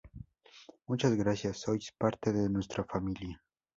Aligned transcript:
Muchas 0.87 1.13
gracias, 1.15 1.57
sois 1.59 1.85
parte 1.95 2.33
de 2.33 2.49
nuestra 2.49 2.83
familia"". 2.83 3.37